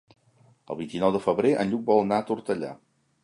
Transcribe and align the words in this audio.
El 0.45 0.77
vint-i-nou 0.79 1.13
de 1.17 1.21
febrer 1.27 1.53
en 1.65 1.71
Lluc 1.73 1.85
vol 1.91 2.03
anar 2.05 2.19
a 2.23 2.27
Tortellà. 2.31 2.73